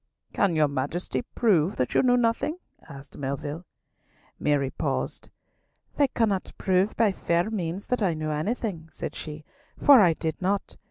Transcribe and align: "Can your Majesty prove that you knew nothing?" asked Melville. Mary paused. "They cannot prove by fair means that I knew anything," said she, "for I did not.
"Can 0.33 0.55
your 0.55 0.67
Majesty 0.67 1.21
prove 1.35 1.75
that 1.75 1.93
you 1.93 2.01
knew 2.01 2.17
nothing?" 2.17 2.57
asked 2.89 3.19
Melville. 3.19 3.65
Mary 4.39 4.71
paused. 4.71 5.29
"They 5.97 6.07
cannot 6.07 6.53
prove 6.57 6.97
by 6.97 7.11
fair 7.11 7.51
means 7.51 7.85
that 7.85 8.01
I 8.01 8.15
knew 8.15 8.31
anything," 8.31 8.89
said 8.91 9.13
she, 9.13 9.45
"for 9.79 10.01
I 10.01 10.13
did 10.13 10.41
not. 10.41 10.75